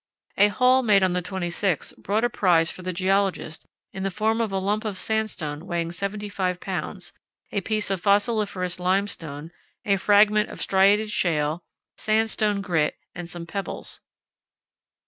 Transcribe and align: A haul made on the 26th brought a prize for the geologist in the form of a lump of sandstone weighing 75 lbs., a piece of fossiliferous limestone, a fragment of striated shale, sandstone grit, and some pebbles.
A 0.35 0.47
haul 0.47 0.81
made 0.81 1.03
on 1.03 1.13
the 1.13 1.21
26th 1.21 1.95
brought 1.97 2.23
a 2.23 2.29
prize 2.31 2.71
for 2.71 2.81
the 2.81 2.91
geologist 2.91 3.67
in 3.93 4.01
the 4.01 4.09
form 4.09 4.41
of 4.41 4.51
a 4.51 4.57
lump 4.57 4.83
of 4.83 4.97
sandstone 4.97 5.67
weighing 5.67 5.91
75 5.91 6.59
lbs., 6.59 7.11
a 7.51 7.61
piece 7.61 7.91
of 7.91 8.01
fossiliferous 8.01 8.79
limestone, 8.79 9.51
a 9.85 9.97
fragment 9.97 10.49
of 10.49 10.59
striated 10.59 11.11
shale, 11.11 11.63
sandstone 11.97 12.61
grit, 12.61 12.97
and 13.13 13.29
some 13.29 13.45
pebbles. 13.45 13.99